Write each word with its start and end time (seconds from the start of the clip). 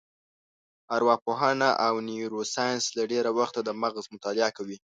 ارواپوهنه 0.95 1.69
او 1.87 1.93
نیورو 2.07 2.41
ساینس 2.53 2.83
له 2.97 3.03
ډېره 3.11 3.29
وخته 3.39 3.59
د 3.63 3.69
مغز 3.81 4.05
مطالعه 4.13 4.51
کوي. 4.57 4.77